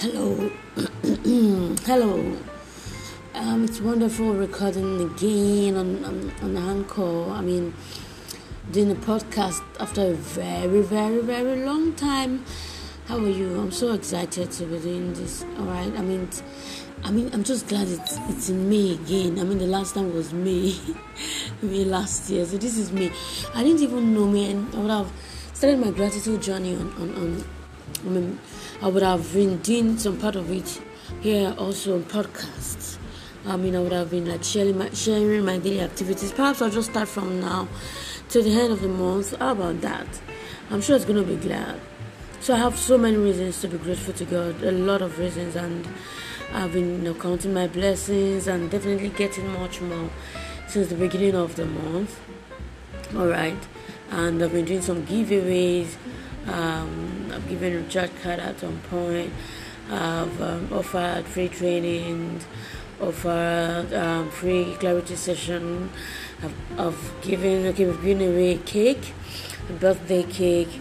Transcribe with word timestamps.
Hello. 0.00 0.50
Hello. 1.84 2.34
Um, 3.34 3.64
it's 3.64 3.82
wonderful 3.82 4.32
recording 4.32 4.98
again 5.02 5.76
on, 5.76 6.02
on, 6.06 6.32
on 6.40 6.56
Anchor. 6.56 7.30
I 7.32 7.42
mean, 7.42 7.74
doing 8.70 8.92
a 8.92 8.94
podcast 8.94 9.62
after 9.78 10.12
a 10.12 10.14
very, 10.14 10.80
very, 10.80 11.20
very 11.20 11.66
long 11.66 11.92
time. 11.96 12.46
How 13.08 13.18
are 13.18 13.28
you? 13.28 13.60
I'm 13.60 13.72
so 13.72 13.92
excited 13.92 14.50
to 14.52 14.64
be 14.64 14.78
doing 14.78 15.12
this. 15.12 15.44
All 15.58 15.66
right. 15.66 15.92
I 15.94 16.00
mean, 16.00 16.30
I 17.04 17.10
mean, 17.10 17.28
I'm 17.34 17.44
just 17.44 17.68
glad 17.68 17.86
it's 17.86 18.16
it's 18.30 18.48
in 18.48 18.70
May 18.70 18.94
again. 18.94 19.38
I 19.38 19.44
mean, 19.44 19.58
the 19.58 19.66
last 19.66 19.96
time 19.96 20.14
was 20.14 20.32
May, 20.32 20.76
May 21.60 21.84
last 21.84 22.30
year. 22.30 22.46
So 22.46 22.56
this 22.56 22.78
is 22.78 22.90
me. 22.90 23.12
I 23.54 23.62
didn't 23.62 23.82
even 23.82 24.14
know 24.14 24.26
me, 24.26 24.50
and 24.50 24.74
I 24.74 24.78
would 24.78 24.90
have 24.90 25.12
started 25.52 25.78
my 25.78 25.90
gratitude 25.90 26.40
journey 26.40 26.74
on 26.74 26.90
on 26.94 27.14
on. 27.16 27.44
I 28.04 28.08
mean, 28.08 28.38
I 28.82 28.88
would 28.88 29.02
have 29.02 29.32
been 29.32 29.58
doing 29.58 29.98
some 29.98 30.18
part 30.18 30.36
of 30.36 30.50
it 30.50 30.80
here 31.20 31.54
also 31.58 31.96
on 31.96 32.04
podcasts. 32.04 32.98
I 33.46 33.56
mean, 33.56 33.74
I 33.74 33.80
would 33.80 33.92
have 33.92 34.10
been 34.10 34.26
like 34.26 34.44
sharing 34.44 34.78
my, 34.78 34.90
sharing 34.90 35.44
my 35.44 35.58
daily 35.58 35.80
activities. 35.80 36.32
Perhaps 36.32 36.62
I'll 36.62 36.70
just 36.70 36.90
start 36.90 37.08
from 37.08 37.40
now 37.40 37.68
to 38.30 38.42
the 38.42 38.50
end 38.50 38.72
of 38.72 38.80
the 38.80 38.88
month. 38.88 39.36
How 39.38 39.52
about 39.52 39.80
that? 39.80 40.06
I'm 40.70 40.80
sure 40.80 40.96
it's 40.96 41.04
going 41.04 41.24
to 41.24 41.28
be 41.28 41.36
glad. 41.36 41.80
So 42.40 42.54
I 42.54 42.58
have 42.58 42.78
so 42.78 42.96
many 42.96 43.16
reasons 43.16 43.60
to 43.60 43.68
be 43.68 43.76
grateful 43.76 44.14
to 44.14 44.24
God, 44.24 44.62
a 44.62 44.72
lot 44.72 45.02
of 45.02 45.18
reasons, 45.18 45.56
and 45.56 45.86
I've 46.54 46.72
been 46.72 47.02
you 47.02 47.12
know, 47.12 47.14
counting 47.14 47.52
my 47.52 47.66
blessings 47.66 48.46
and 48.46 48.70
definitely 48.70 49.10
getting 49.10 49.52
much 49.52 49.80
more 49.80 50.10
since 50.68 50.88
the 50.88 50.94
beginning 50.94 51.34
of 51.34 51.56
the 51.56 51.66
month. 51.66 52.18
All 53.16 53.26
right, 53.26 53.58
and 54.10 54.42
I've 54.42 54.52
been 54.52 54.64
doing 54.64 54.80
some 54.80 55.04
giveaways. 55.06 55.96
Um, 56.46 57.09
I've 57.30 57.48
given 57.48 57.74
a 57.74 57.88
chat 57.88 58.10
card 58.22 58.40
at 58.40 58.60
some 58.60 58.78
point. 58.90 59.32
I've 59.90 60.40
um, 60.40 60.68
offered 60.72 61.26
free 61.26 61.48
trainings, 61.48 62.46
offered 63.00 63.92
um, 63.92 64.30
free 64.30 64.76
clarity 64.78 65.16
session. 65.16 65.90
I've, 66.42 66.80
I've 66.80 67.14
given 67.22 67.66
okay, 67.66 67.86
we've 67.86 68.02
given 68.02 68.28
away 68.28 68.58
cake, 68.58 69.12
a 69.68 69.72
birthday 69.72 70.22
cake. 70.22 70.80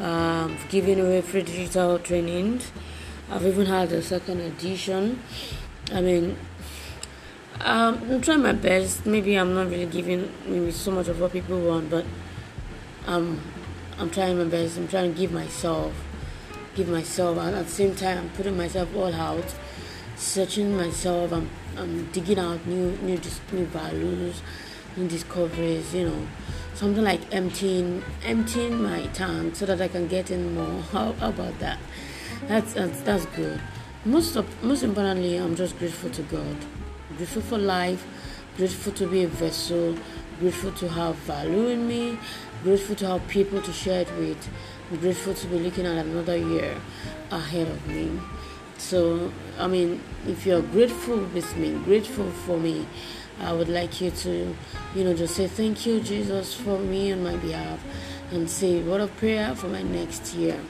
Um, 0.00 0.52
I've 0.52 0.68
given 0.68 1.00
away 1.00 1.20
free 1.22 1.42
digital 1.42 1.98
trainings. 1.98 2.70
I've 3.30 3.44
even 3.44 3.66
had 3.66 3.92
a 3.92 4.02
second 4.02 4.40
edition. 4.40 5.20
I 5.92 6.00
mean, 6.00 6.36
um, 7.60 8.00
I'm 8.10 8.20
trying 8.20 8.42
my 8.42 8.52
best. 8.52 9.06
Maybe 9.06 9.34
I'm 9.36 9.54
not 9.54 9.68
really 9.68 9.86
giving 9.86 10.30
maybe 10.46 10.70
so 10.70 10.90
much 10.90 11.08
of 11.08 11.20
what 11.20 11.32
people 11.32 11.58
want, 11.60 11.90
but 11.90 12.04
um, 13.06 13.40
I'm 13.98 14.10
trying 14.10 14.38
my 14.38 14.44
best. 14.44 14.76
I'm 14.76 14.88
trying 14.88 15.14
to 15.14 15.18
give 15.18 15.32
myself 15.32 15.92
give 16.76 16.88
myself. 16.88 17.38
And 17.38 17.56
at 17.56 17.64
the 17.64 17.70
same 17.72 17.94
time 17.94 18.18
I'm 18.18 18.30
putting 18.30 18.56
myself 18.56 18.94
all 18.94 19.12
out 19.12 19.54
searching 20.16 20.76
myself. 20.76 21.32
I'm, 21.32 21.48
I'm 21.76 22.10
digging 22.12 22.38
out 22.38 22.64
new 22.66 22.92
new 22.98 23.18
new 23.52 23.66
values 23.66 24.42
new 24.96 25.08
discoveries 25.08 25.94
you 25.94 26.08
know. 26.08 26.26
Something 26.74 27.04
like 27.04 27.20
emptying 27.34 28.04
emptying 28.22 28.82
my 28.82 29.06
tank 29.08 29.56
so 29.56 29.66
that 29.66 29.80
I 29.80 29.88
can 29.88 30.06
get 30.08 30.30
in 30.30 30.54
more. 30.54 30.82
How, 30.92 31.12
how 31.14 31.30
about 31.30 31.58
that? 31.60 31.78
That's, 32.48 32.74
that's 32.74 33.00
that's 33.00 33.26
good. 33.26 33.60
Most 34.04 34.36
of 34.36 34.46
most 34.62 34.82
importantly 34.82 35.36
I'm 35.36 35.56
just 35.56 35.78
grateful 35.78 36.10
to 36.10 36.22
God. 36.22 36.56
Grateful 37.16 37.42
for 37.42 37.58
life. 37.58 38.06
Grateful 38.56 38.92
to 38.92 39.06
be 39.06 39.22
a 39.22 39.28
vessel 39.28 39.96
grateful 40.38 40.72
to 40.72 40.88
have 40.88 41.14
value 41.16 41.68
in 41.68 41.86
me 41.86 42.18
grateful 42.62 42.96
to 42.96 43.06
have 43.06 43.26
people 43.28 43.60
to 43.62 43.72
share 43.72 44.02
it 44.02 44.10
with 44.18 44.48
I'm 44.90 44.98
grateful 44.98 45.34
to 45.34 45.46
be 45.48 45.58
looking 45.58 45.84
at 45.84 46.06
another 46.06 46.36
year 46.36 46.76
ahead 47.32 47.66
of 47.66 47.88
me. 47.88 48.20
So, 48.78 49.32
I 49.58 49.66
mean, 49.66 50.00
if 50.28 50.46
you're 50.46 50.62
grateful 50.62 51.16
with 51.16 51.56
me, 51.56 51.76
grateful 51.84 52.30
for 52.30 52.56
me, 52.56 52.86
I 53.40 53.52
would 53.52 53.68
like 53.68 54.00
you 54.00 54.12
to, 54.12 54.56
you 54.94 55.04
know, 55.04 55.12
just 55.12 55.34
say 55.34 55.48
thank 55.48 55.86
you, 55.86 55.98
Jesus, 55.98 56.54
for 56.54 56.78
me 56.78 57.12
on 57.12 57.24
my 57.24 57.36
behalf, 57.36 57.82
and 58.30 58.48
say 58.48 58.80
what 58.80 59.00
a 59.00 59.08
prayer 59.08 59.56
for 59.56 59.66
my 59.66 59.82
next 59.82 60.34
year. 60.34 60.60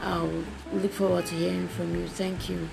I'll 0.00 0.44
look 0.72 0.92
forward 0.92 1.26
to 1.26 1.34
hearing 1.34 1.68
from 1.68 1.94
you. 1.94 2.08
Thank 2.08 2.48
you. 2.48 2.68